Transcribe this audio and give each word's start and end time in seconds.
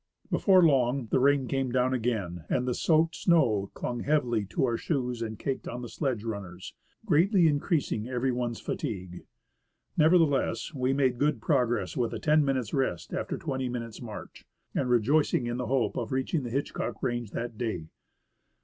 Before 0.31 0.63
long 0.63 1.09
the 1.11 1.19
rain 1.19 1.47
came 1.47 1.71
down 1.71 1.93
again, 1.93 2.45
and 2.49 2.67
the 2.67 2.73
soaked 2.73 3.15
snow 3.15 3.69
clung 3.75 3.99
heavily 3.99 4.45
to 4.45 4.65
our 4.65 4.75
shoes 4.75 5.21
and 5.21 5.37
caked 5.37 5.67
on 5.67 5.83
the 5.83 5.89
sledge 5.89 6.23
runners, 6.23 6.73
greatly 7.05 7.47
increasing 7.47 8.09
every 8.09 8.31
one's 8.31 8.59
fatigue. 8.59 9.27
Nevertheless, 9.97 10.73
we 10.73 10.91
made 10.91 11.19
good 11.19 11.39
pro 11.39 11.67
gress 11.67 11.95
with 11.95 12.15
a 12.15 12.19
ten 12.19 12.43
minutes' 12.43 12.73
rest 12.73 13.13
after 13.13 13.37
twenty 13.37 13.69
minutes' 13.69 14.01
march, 14.01 14.43
and 14.73 14.89
rejoicing 14.89 15.45
in 15.45 15.57
the 15.57 15.67
hope 15.67 15.95
of 15.95 16.11
reaching 16.11 16.41
the 16.41 16.49
Hitchcock 16.49 17.03
range 17.03 17.29
that 17.29 17.59
day. 17.59 17.85